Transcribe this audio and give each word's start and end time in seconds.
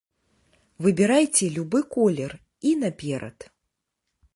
Выбірайце 0.85 1.45
любы 1.57 1.79
колер 1.99 2.31
і 2.71 2.77
наперад! 2.87 3.37